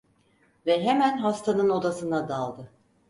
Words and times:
Ve 0.65 0.83
hemen 0.83 1.17
hastanın 1.17 1.69
odasına 1.69 2.29
daldı. 2.29 2.71